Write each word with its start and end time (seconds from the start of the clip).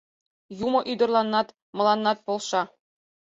Юмо 0.65 0.79
ӱдырланнат, 0.91 1.47
мыланнат 1.77 2.17
полша. 2.25 2.61